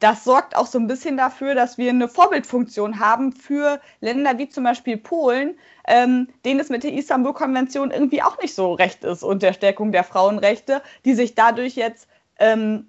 [0.00, 4.48] das sorgt auch so ein bisschen dafür, dass wir eine Vorbildfunktion haben für Länder wie
[4.48, 9.22] zum Beispiel Polen, ähm, denen es mit der Istanbul-Konvention irgendwie auch nicht so recht ist
[9.22, 12.86] und der Stärkung der Frauenrechte, die sich dadurch jetzt ähm,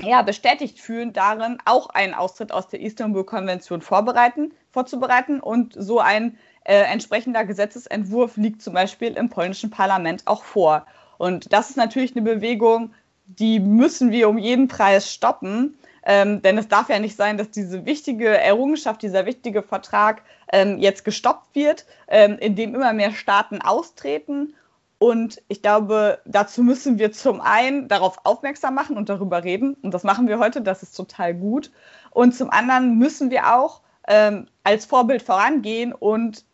[0.00, 5.40] ja, bestätigt fühlen darin, auch einen Austritt aus der Istanbul-Konvention vorzubereiten.
[5.40, 10.86] Und so ein äh, entsprechender Gesetzesentwurf liegt zum Beispiel im polnischen Parlament auch vor.
[11.18, 12.92] Und das ist natürlich eine Bewegung,
[13.26, 15.78] die müssen wir um jeden Preis stoppen.
[16.04, 20.78] Ähm, denn es darf ja nicht sein, dass diese wichtige Errungenschaft, dieser wichtige Vertrag ähm,
[20.78, 24.54] jetzt gestoppt wird, ähm, indem immer mehr Staaten austreten.
[24.98, 29.74] Und ich glaube, dazu müssen wir zum einen darauf aufmerksam machen und darüber reden.
[29.82, 31.70] Und das machen wir heute, das ist total gut.
[32.10, 36.44] Und zum anderen müssen wir auch ähm, als Vorbild vorangehen und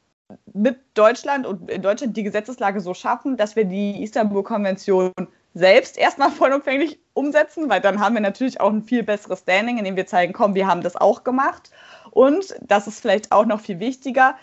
[0.53, 5.13] mit Deutschland und in Deutschland die Gesetzeslage so schaffen, dass wir die Istanbul-Konvention
[5.55, 9.97] selbst erstmal vollumfänglich umsetzen, weil dann haben wir natürlich auch ein viel besseres Standing, indem
[9.97, 11.71] wir zeigen, komm, wir haben das auch gemacht.
[12.11, 14.37] Und das ist vielleicht auch noch viel wichtiger,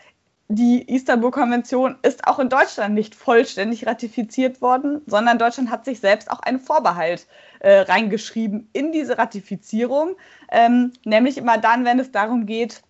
[0.50, 6.32] die Istanbul-Konvention ist auch in Deutschland nicht vollständig ratifiziert worden, sondern Deutschland hat sich selbst
[6.32, 7.28] auch einen Vorbehalt
[7.60, 10.15] äh, reingeschrieben in diese Ratifizierung,
[10.50, 12.82] ähm, nämlich immer dann, wenn es darum geht,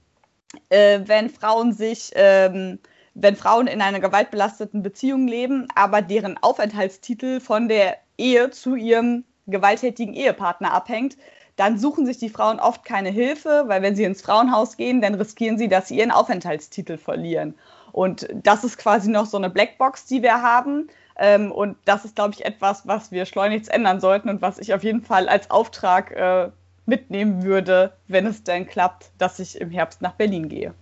[0.70, 2.78] äh, wenn Frauen sich, ähm,
[3.16, 9.24] wenn Frauen in einer gewaltbelasteten Beziehung leben, aber deren Aufenthaltstitel von der Ehe zu ihrem
[9.48, 11.18] gewalttätigen Ehepartner abhängt,
[11.56, 15.16] dann suchen sich die Frauen oft keine Hilfe, weil wenn sie ins Frauenhaus gehen, dann
[15.16, 17.56] riskieren sie, dass sie ihren Aufenthaltstitel verlieren.
[17.92, 20.88] Und das ist quasi noch so eine Blackbox, die wir haben.
[21.18, 24.74] Ähm, und das ist, glaube ich, etwas, was wir schleunigst ändern sollten und was ich
[24.74, 26.50] auf jeden Fall als Auftrag äh,
[26.86, 30.76] mitnehmen würde, wenn es denn klappt, dass ich im Herbst nach Berlin gehe.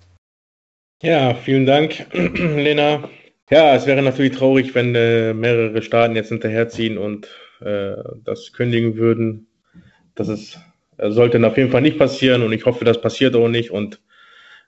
[1.01, 3.07] Ja, vielen Dank, Lena.
[3.49, 7.27] Ja, es wäre natürlich traurig, wenn äh, mehrere Staaten jetzt hinterherziehen und
[7.61, 9.47] äh, das kündigen würden.
[10.15, 10.59] Das ist,
[10.97, 14.01] äh, sollte auf jeden Fall nicht passieren und ich hoffe, das passiert auch nicht und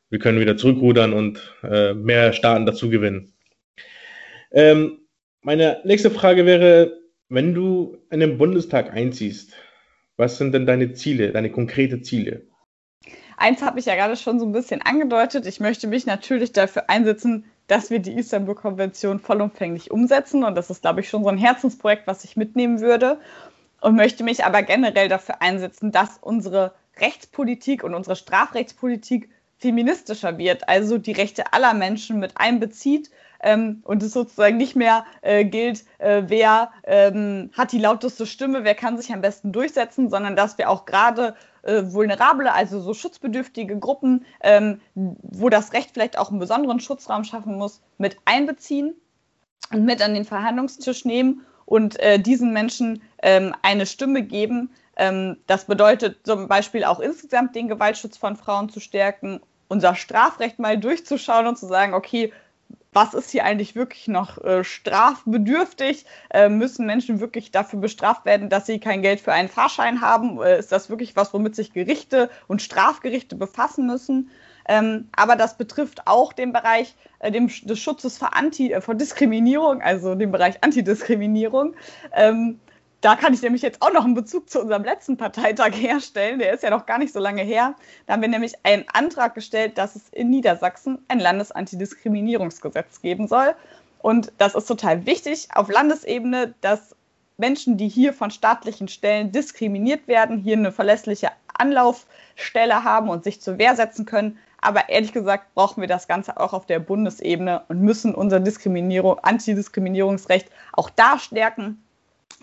[0.09, 3.33] wir können wieder zurückrudern und äh, mehr Staaten dazu gewinnen.
[4.51, 4.99] Ähm,
[5.41, 9.53] meine nächste Frage wäre, wenn du in den Bundestag einziehst,
[10.17, 12.43] was sind denn deine Ziele, deine konkrete Ziele?
[13.37, 15.45] Eins habe ich ja gerade schon so ein bisschen angedeutet.
[15.45, 20.43] Ich möchte mich natürlich dafür einsetzen, dass wir die Istanbul-Konvention vollumfänglich umsetzen.
[20.43, 23.19] Und das ist, glaube ich, schon so ein Herzensprojekt, was ich mitnehmen würde
[23.81, 30.67] und möchte mich aber generell dafür einsetzen, dass unsere Rechtspolitik und unsere Strafrechtspolitik feministischer wird,
[30.69, 33.09] also die Rechte aller Menschen mit einbezieht
[33.41, 38.63] ähm, und es sozusagen nicht mehr äh, gilt, äh, wer ähm, hat die lauteste Stimme,
[38.63, 42.93] wer kann sich am besten durchsetzen, sondern dass wir auch gerade äh, vulnerable, also so
[42.93, 48.95] schutzbedürftige Gruppen, ähm, wo das Recht vielleicht auch einen besonderen Schutzraum schaffen muss, mit einbeziehen
[49.71, 54.71] und mit an den Verhandlungstisch nehmen und äh, diesen Menschen ähm, eine Stimme geben.
[54.97, 60.59] Ähm, das bedeutet zum Beispiel auch insgesamt den Gewaltschutz von Frauen zu stärken, unser Strafrecht
[60.59, 62.33] mal durchzuschauen und zu sagen, okay,
[62.93, 66.05] was ist hier eigentlich wirklich noch äh, strafbedürftig?
[66.31, 70.41] Äh, müssen Menschen wirklich dafür bestraft werden, dass sie kein Geld für einen Fahrschein haben?
[70.41, 74.31] Äh, ist das wirklich was, womit sich Gerichte und Strafgerichte befassen müssen?
[74.67, 78.95] Ähm, aber das betrifft auch den Bereich äh, dem, des Schutzes vor, Anti, äh, vor
[78.95, 81.75] Diskriminierung, also den Bereich Antidiskriminierung.
[82.13, 82.59] Ähm,
[83.01, 86.39] da kann ich nämlich jetzt auch noch einen Bezug zu unserem letzten Parteitag herstellen.
[86.39, 87.75] Der ist ja noch gar nicht so lange her.
[88.05, 93.55] Da haben wir nämlich einen Antrag gestellt, dass es in Niedersachsen ein Landesantidiskriminierungsgesetz geben soll.
[93.99, 96.95] Und das ist total wichtig auf Landesebene, dass
[97.37, 103.41] Menschen, die hier von staatlichen Stellen diskriminiert werden, hier eine verlässliche Anlaufstelle haben und sich
[103.41, 104.39] zur Wehr setzen können.
[104.59, 109.19] Aber ehrlich gesagt brauchen wir das Ganze auch auf der Bundesebene und müssen unser Diskriminierung,
[109.19, 111.83] Antidiskriminierungsrecht auch da stärken.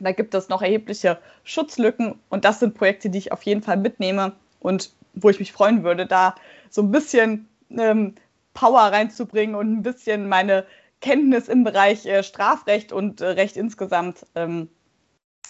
[0.01, 3.77] Da gibt es noch erhebliche Schutzlücken und das sind Projekte, die ich auf jeden Fall
[3.77, 6.35] mitnehme und wo ich mich freuen würde, da
[6.71, 8.15] so ein bisschen ähm,
[8.55, 10.67] Power reinzubringen und ein bisschen meine
[11.01, 14.69] Kenntnis im Bereich äh, Strafrecht und äh, Recht insgesamt ähm,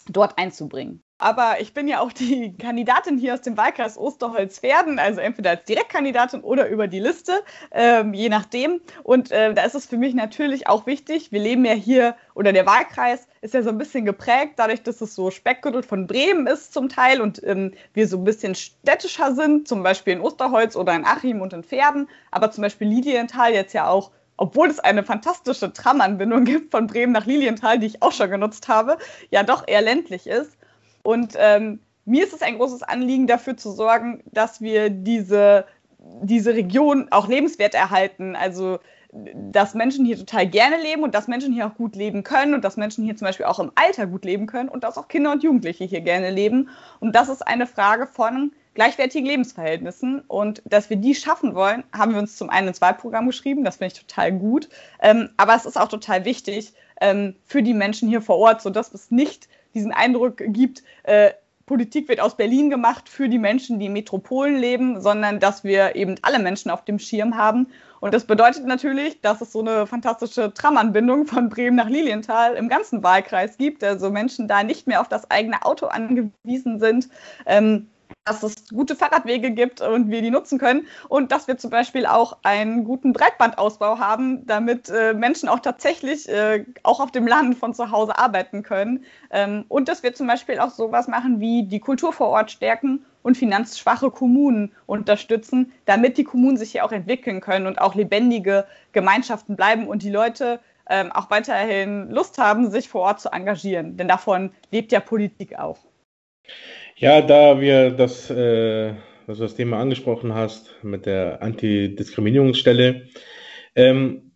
[0.08, 1.03] dort einzubringen.
[1.18, 5.64] Aber ich bin ja auch die Kandidatin hier aus dem Wahlkreis Osterholz-Verden, also entweder als
[5.64, 8.80] Direktkandidatin oder über die Liste, ähm, je nachdem.
[9.04, 11.30] Und äh, da ist es für mich natürlich auch wichtig.
[11.30, 15.00] Wir leben ja hier, oder der Wahlkreis ist ja so ein bisschen geprägt, dadurch, dass
[15.00, 19.34] es so Speckgürtel von Bremen ist zum Teil und ähm, wir so ein bisschen städtischer
[19.34, 22.08] sind, zum Beispiel in Osterholz oder in Achim und in Verden.
[22.32, 27.12] Aber zum Beispiel Lilienthal jetzt ja auch obwohl es eine fantastische Tramanbindung gibt von Bremen
[27.12, 28.98] nach Lilienthal, die ich auch schon genutzt habe,
[29.30, 30.56] ja doch eher ländlich ist.
[31.04, 35.66] Und ähm, mir ist es ein großes Anliegen, dafür zu sorgen, dass wir diese,
[35.98, 38.34] diese Region auch lebenswert erhalten.
[38.34, 38.80] Also
[39.14, 42.64] dass Menschen hier total gerne leben und dass Menschen hier auch gut leben können und
[42.64, 45.30] dass Menschen hier zum Beispiel auch im Alter gut leben können und dass auch Kinder
[45.30, 46.68] und Jugendliche hier gerne leben.
[46.98, 50.20] Und das ist eine Frage von gleichwertigen Lebensverhältnissen.
[50.26, 53.62] Und dass wir die schaffen wollen, haben wir uns zum einen ins Wahlprogramm geschrieben.
[53.62, 54.68] Das finde ich total gut.
[55.00, 58.92] Ähm, aber es ist auch total wichtig ähm, für die Menschen hier vor Ort, sodass
[58.92, 61.32] es nicht diesen Eindruck gibt, äh,
[61.66, 65.96] Politik wird aus Berlin gemacht für die Menschen, die in Metropolen leben, sondern dass wir
[65.96, 67.68] eben alle Menschen auf dem Schirm haben.
[68.00, 72.68] Und das bedeutet natürlich, dass es so eine fantastische Tramanbindung von Bremen nach Lilienthal im
[72.68, 73.82] ganzen Wahlkreis gibt.
[73.82, 77.08] Also Menschen da nicht mehr auf das eigene Auto angewiesen sind.
[77.46, 77.88] Ähm,
[78.24, 82.06] dass es gute Fahrradwege gibt und wir die nutzen können und dass wir zum Beispiel
[82.06, 87.58] auch einen guten Breitbandausbau haben, damit äh, Menschen auch tatsächlich äh, auch auf dem Land
[87.58, 91.64] von zu Hause arbeiten können ähm, und dass wir zum Beispiel auch sowas machen wie
[91.64, 96.92] die Kultur vor Ort stärken und finanzschwache Kommunen unterstützen, damit die Kommunen sich hier auch
[96.92, 102.70] entwickeln können und auch lebendige Gemeinschaften bleiben und die Leute ähm, auch weiterhin Lust haben,
[102.70, 103.98] sich vor Ort zu engagieren.
[103.98, 105.78] Denn davon lebt ja Politik auch.
[106.96, 108.94] Ja, da wir das, äh,
[109.26, 113.08] du das Thema angesprochen hast mit der Antidiskriminierungsstelle,
[113.74, 114.32] ähm,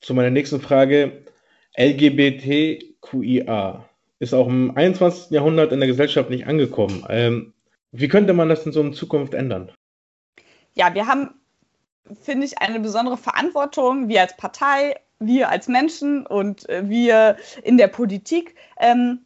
[0.00, 1.24] zu meiner nächsten Frage.
[1.76, 3.88] LGBTQIA
[4.18, 5.30] ist auch im 21.
[5.30, 7.06] Jahrhundert in der Gesellschaft nicht angekommen.
[7.08, 7.54] Ähm,
[7.92, 9.70] wie könnte man das in so in Zukunft ändern?
[10.74, 11.30] Ja, wir haben,
[12.20, 17.78] finde ich, eine besondere Verantwortung, wir als Partei, wir als Menschen und äh, wir in
[17.78, 19.20] der Politik, ähm,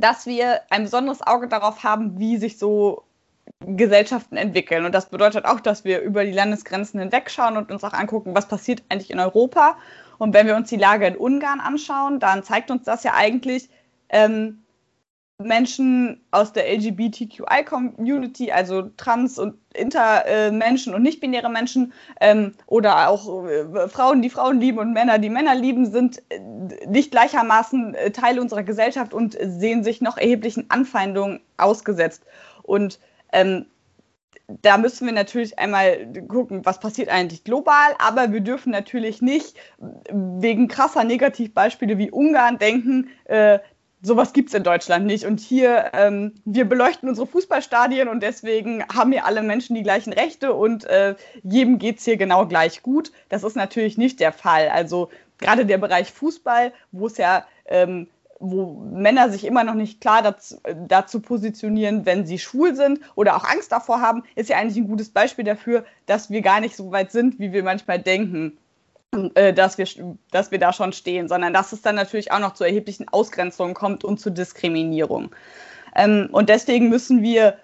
[0.00, 3.04] dass wir ein besonderes Auge darauf haben, wie sich so
[3.60, 4.84] Gesellschaften entwickeln.
[4.84, 8.48] Und das bedeutet auch, dass wir über die Landesgrenzen hinwegschauen und uns auch angucken, was
[8.48, 9.76] passiert eigentlich in Europa.
[10.18, 13.68] Und wenn wir uns die Lage in Ungarn anschauen, dann zeigt uns das ja eigentlich,
[14.08, 14.62] ähm,
[15.42, 23.88] Menschen aus der LGBTQI-Community, also trans- und inter-Menschen und nicht-binäre Menschen ähm, oder auch äh,
[23.88, 26.40] Frauen, die Frauen lieben und Männer, die Männer lieben, sind äh,
[26.86, 32.24] nicht gleichermaßen äh, Teil unserer Gesellschaft und sehen sich noch erheblichen Anfeindungen ausgesetzt.
[32.62, 32.98] Und
[33.32, 33.66] ähm,
[34.62, 39.56] da müssen wir natürlich einmal gucken, was passiert eigentlich global, aber wir dürfen natürlich nicht
[40.10, 43.58] wegen krasser Negativbeispiele wie Ungarn denken, äh,
[44.02, 45.24] sowas gibt es in Deutschland nicht.
[45.24, 50.12] Und hier, ähm, wir beleuchten unsere Fußballstadien und deswegen haben hier alle Menschen die gleichen
[50.12, 53.12] Rechte und äh, jedem geht es hier genau gleich gut.
[53.28, 54.68] Das ist natürlich nicht der Fall.
[54.68, 60.00] Also gerade der Bereich Fußball, wo es ja ähm, wo Männer sich immer noch nicht
[60.00, 60.56] klar dazu,
[60.86, 64.88] dazu, positionieren, wenn sie schwul sind oder auch Angst davor haben, ist ja eigentlich ein
[64.88, 68.60] gutes Beispiel dafür, dass wir gar nicht so weit sind, wie wir manchmal denken, äh,
[69.12, 69.86] dass, wir,
[70.30, 73.74] dass wir da schon stehen, sondern dass es dann natürlich auch noch zu erheblichen Ausgrenzungen
[73.74, 75.34] kommt und zu Diskriminierung.
[75.94, 77.56] Ähm, und deswegen müssen wir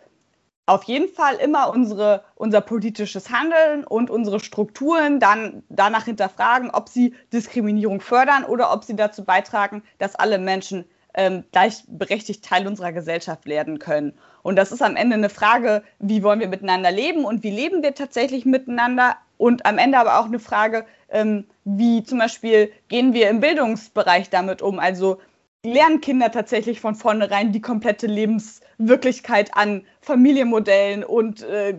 [0.67, 6.89] auf jeden Fall immer unsere, unser politisches Handeln und unsere Strukturen dann danach hinterfragen, ob
[6.89, 12.93] sie Diskriminierung fördern oder ob sie dazu beitragen, dass alle Menschen ähm, gleichberechtigt Teil unserer
[12.93, 14.15] Gesellschaft werden können.
[14.43, 17.83] Und das ist am Ende eine Frage, wie wollen wir miteinander leben und wie leben
[17.83, 19.17] wir tatsächlich miteinander?
[19.43, 24.31] Und am Ende aber auch eine Frage, ähm, wie zum Beispiel gehen wir im Bildungsbereich
[24.31, 24.79] damit um?
[24.79, 25.19] Also
[25.65, 31.75] lernen Kinder tatsächlich von vornherein die komplette Lebenswirklichkeit an Familienmodellen und äh,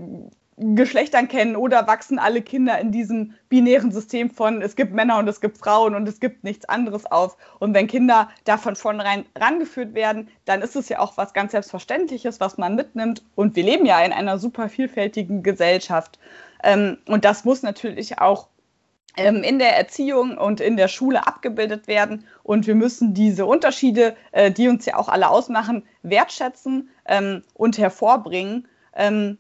[0.58, 5.30] Geschlechtern kennen oder wachsen alle Kinder in diesem binären System von es gibt Männer und
[5.30, 7.38] es gibt Frauen und es gibt nichts anderes auf.
[7.60, 11.54] Und wenn Kinder da von vornherein rangeführt werden, dann ist es ja auch was ganz
[11.54, 13.24] Selbstverständliches, was man mitnimmt.
[13.36, 16.20] Und wir leben ja in einer super vielfältigen Gesellschaft.
[16.64, 18.48] Ähm, und das muss natürlich auch
[19.16, 22.26] ähm, in der Erziehung und in der Schule abgebildet werden.
[22.42, 27.78] Und wir müssen diese Unterschiede, äh, die uns ja auch alle ausmachen, wertschätzen ähm, und
[27.78, 28.68] hervorbringen.
[28.96, 29.38] Ähm,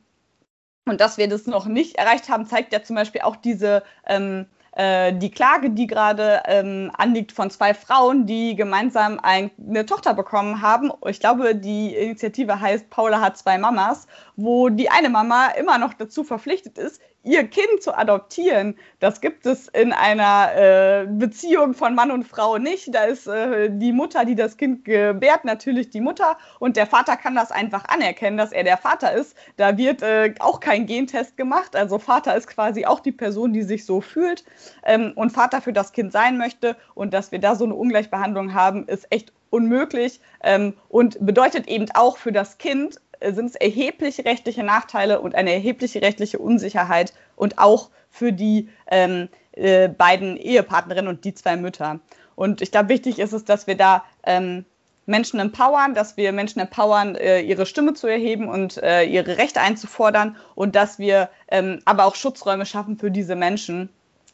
[0.86, 4.45] und dass wir das noch nicht erreicht haben, zeigt ja zum Beispiel auch diese ähm,
[4.75, 10.15] äh, die Klage, die gerade ähm, anliegt von zwei Frauen, die gemeinsam ein, eine Tochter
[10.15, 10.91] bekommen haben.
[11.07, 15.93] Ich glaube, die Initiative heißt Paula hat zwei Mamas, wo die eine Mama immer noch
[15.93, 18.75] dazu verpflichtet ist, ihr Kind zu adoptieren.
[18.99, 22.93] Das gibt es in einer äh, Beziehung von Mann und Frau nicht.
[22.93, 27.15] Da ist äh, die Mutter, die das Kind gebärt, natürlich die Mutter und der Vater
[27.15, 29.36] kann das einfach anerkennen, dass er der Vater ist.
[29.57, 31.75] Da wird äh, auch kein Gentest gemacht.
[31.75, 34.43] Also Vater ist quasi auch die Person, die sich so fühlt
[34.83, 36.75] ähm, und Vater für das Kind sein möchte.
[36.93, 41.86] Und dass wir da so eine Ungleichbehandlung haben, ist echt unmöglich ähm, und bedeutet eben
[41.93, 42.99] auch für das Kind
[43.31, 49.29] sind es erhebliche rechtliche Nachteile und eine erhebliche rechtliche Unsicherheit und auch für die ähm,
[49.53, 51.99] äh, beiden Ehepartnerinnen und die zwei Mütter.
[52.36, 54.65] Und ich glaube, wichtig ist es, dass wir da ähm,
[55.05, 59.62] Menschen empowern, dass wir Menschen empowern, äh, ihre Stimme zu erheben und äh, ihre Rechte
[59.62, 63.89] einzufordern und dass wir ähm, aber auch Schutzräume schaffen für diese Menschen.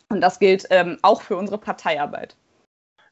[0.09, 2.35] Und das gilt ähm, auch für unsere Parteiarbeit.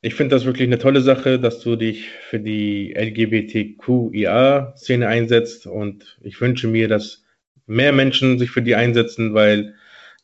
[0.07, 6.17] Ich finde das wirklich eine tolle Sache, dass du dich für die LGBTQIA-Szene einsetzt und
[6.23, 7.25] ich wünsche mir, dass
[7.65, 9.75] mehr Menschen sich für die einsetzen, weil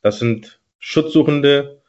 [0.02, 1.82] das sind Schutzsuchende,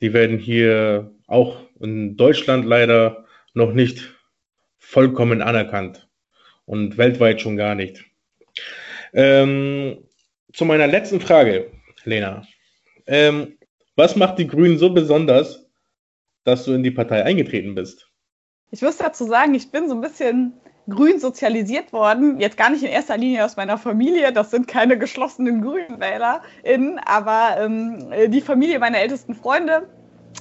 [0.00, 3.24] die werden hier auch in Deutschland leider
[3.54, 4.16] noch nicht
[4.78, 6.08] vollkommen anerkannt
[6.64, 8.04] und weltweit schon gar nicht.
[9.12, 9.98] Ähm,
[10.52, 11.70] zu meiner letzten Frage,
[12.02, 12.48] Lena.
[13.06, 13.58] Ähm,
[13.94, 15.67] was macht die Grünen so besonders,
[16.48, 18.10] dass du in die Partei eingetreten bist?
[18.70, 20.54] Ich muss dazu sagen, ich bin so ein bisschen
[20.88, 22.40] grün sozialisiert worden.
[22.40, 27.56] Jetzt gar nicht in erster Linie aus meiner Familie, das sind keine geschlossenen GrünwählerInnen, aber
[27.60, 29.88] ähm, die Familie meiner ältesten Freunde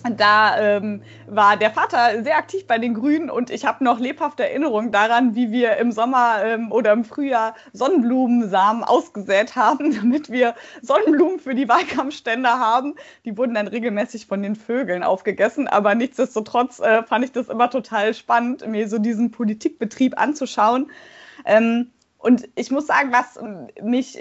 [0.09, 4.43] da ähm, war der Vater sehr aktiv bei den Grünen und ich habe noch lebhafte
[4.43, 10.55] Erinnerungen daran, wie wir im Sommer ähm, oder im Frühjahr Sonnenblumensamen ausgesät haben, damit wir
[10.81, 12.95] Sonnenblumen für die Wahlkampfstände haben.
[13.25, 17.69] Die wurden dann regelmäßig von den Vögeln aufgegessen, aber nichtsdestotrotz äh, fand ich das immer
[17.69, 20.91] total spannend, mir so diesen Politikbetrieb anzuschauen.
[21.45, 23.39] Ähm, und ich muss sagen, was
[23.81, 24.17] mich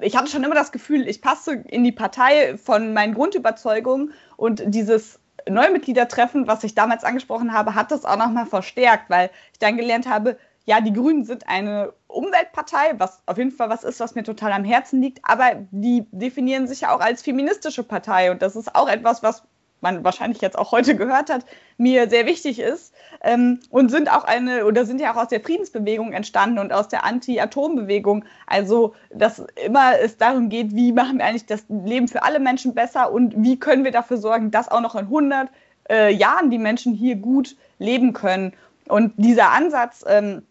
[0.00, 4.62] ich hatte schon immer das Gefühl, ich passe in die Partei von meinen Grundüberzeugungen und
[4.66, 5.18] dieses
[5.48, 10.08] Neumitgliedertreffen, was ich damals angesprochen habe, hat das auch nochmal verstärkt, weil ich dann gelernt
[10.08, 14.24] habe, ja, die Grünen sind eine Umweltpartei, was auf jeden Fall was ist, was mir
[14.24, 18.32] total am Herzen liegt, aber die definieren sich ja auch als feministische Partei.
[18.32, 19.44] Und das ist auch etwas, was
[19.86, 21.44] man wahrscheinlich jetzt auch heute gehört hat,
[21.78, 25.40] mir sehr wichtig ist ähm, und sind auch eine oder sind ja auch aus der
[25.40, 28.24] Friedensbewegung entstanden und aus der Anti-Atom-Bewegung.
[28.46, 32.74] Also, dass immer es darum geht, wie machen wir eigentlich das Leben für alle Menschen
[32.74, 35.48] besser und wie können wir dafür sorgen, dass auch noch in 100
[35.88, 38.52] äh, Jahren die Menschen hier gut leben können.
[38.88, 40.42] Und dieser Ansatz, ähm,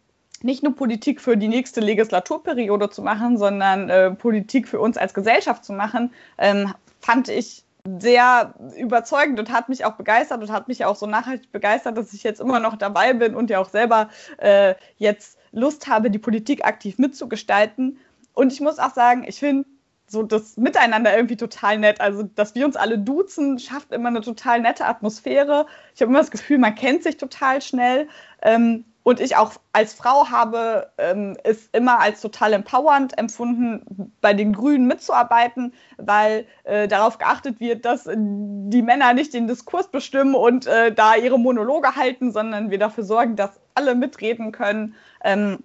[0.41, 5.13] nicht nur Politik für die nächste Legislaturperiode zu machen, sondern äh, Politik für uns als
[5.13, 7.64] Gesellschaft zu machen, ähm, fand ich
[7.99, 12.13] sehr überzeugend und hat mich auch begeistert und hat mich auch so nachhaltig begeistert, dass
[12.13, 16.19] ich jetzt immer noch dabei bin und ja auch selber äh, jetzt Lust habe, die
[16.19, 17.99] Politik aktiv mitzugestalten.
[18.33, 19.67] Und ich muss auch sagen, ich finde
[20.07, 22.01] so das Miteinander irgendwie total nett.
[22.01, 25.65] Also, dass wir uns alle duzen, schafft immer eine total nette Atmosphäre.
[25.93, 28.07] Ich habe immer das Gefühl, man kennt sich total schnell.
[28.41, 34.33] Ähm, und ich auch als Frau habe ähm, es immer als total empowernd empfunden, bei
[34.33, 40.33] den Grünen mitzuarbeiten, weil äh, darauf geachtet wird, dass die Männer nicht den Diskurs bestimmen
[40.33, 44.95] und äh, da ihre Monologe halten, sondern wir dafür sorgen, dass alle mitreden können.
[45.23, 45.59] Ähm,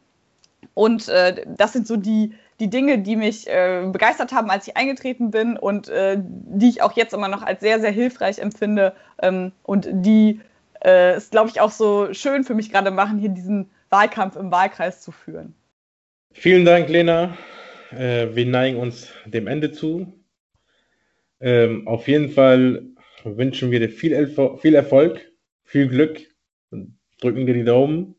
[0.74, 4.76] und äh, das sind so die, die Dinge, die mich äh, begeistert haben, als ich
[4.76, 8.92] eingetreten bin und äh, die ich auch jetzt immer noch als sehr, sehr hilfreich empfinde
[9.22, 10.42] ähm, und die
[10.84, 14.50] äh, ist, glaube ich, auch so schön für mich gerade machen, hier diesen Wahlkampf im
[14.50, 15.54] Wahlkreis zu führen.
[16.32, 17.36] Vielen Dank, Lena.
[17.90, 20.12] Äh, wir neigen uns dem Ende zu.
[21.40, 22.86] Ähm, auf jeden Fall
[23.24, 25.32] wünschen wir dir viel, Elf viel Erfolg,
[25.64, 26.20] viel Glück,
[27.20, 28.14] drücken dir die Daumen.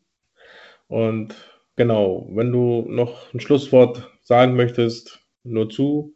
[0.88, 1.34] Und
[1.76, 6.14] genau, wenn du noch ein Schlusswort sagen möchtest, nur zu.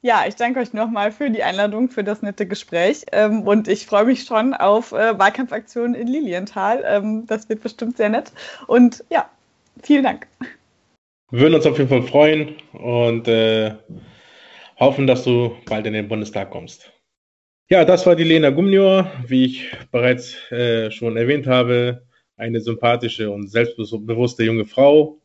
[0.00, 3.04] Ja, ich danke euch nochmal für die Einladung, für das nette Gespräch.
[3.10, 6.84] Ähm, und ich freue mich schon auf äh, Wahlkampfaktionen in Lilienthal.
[6.86, 8.32] Ähm, das wird bestimmt sehr nett.
[8.68, 9.28] Und ja,
[9.82, 10.28] vielen Dank.
[11.30, 13.74] Wir würden uns auf jeden Fall freuen und äh,
[14.78, 16.92] hoffen, dass du bald in den Bundestag kommst.
[17.68, 22.06] Ja, das war die Lena Gumnior, wie ich bereits äh, schon erwähnt habe,
[22.36, 25.20] eine sympathische und selbstbewusste junge Frau.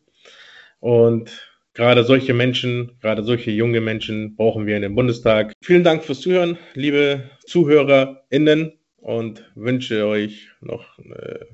[0.79, 5.53] Und Gerade solche Menschen, gerade solche junge Menschen brauchen wir in dem Bundestag.
[5.61, 11.45] Vielen Dank fürs Zuhören, liebe ZuhörerInnen, und wünsche euch noch eine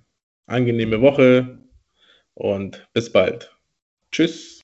[0.46, 1.58] angenehme Woche
[2.36, 3.52] und bis bald.
[4.12, 4.59] Tschüss.